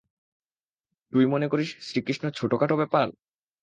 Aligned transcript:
তুই 1.13 1.25
মনে 1.25 1.47
করিস 1.47 1.69
শ্রীকৃষ্ণ 1.81 2.25
ছোটখাটো 2.29 2.75
ব্যাপার! 2.77 3.07